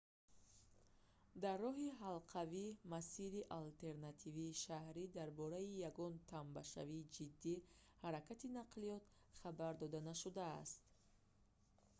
дар 1.43 1.57
роҳи 1.65 1.89
ҳалқавӣ 2.01 2.67
масири 2.93 3.41
алтернативии 3.59 4.59
шаҳрӣ 4.63 5.05
дар 5.17 5.29
бораи 5.39 5.69
ягон 5.89 6.13
тамбашавии 6.31 7.09
ҷидди 7.15 7.63
ҳаракати 8.01 8.53
нақлиёт 8.59 9.03
хабар 9.41 9.73
дода 9.81 9.99
нашудааст 10.09 10.79